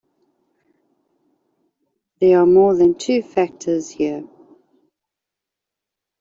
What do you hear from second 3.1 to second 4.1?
factors